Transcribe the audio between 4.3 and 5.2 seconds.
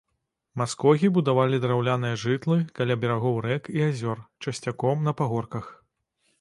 часцяком на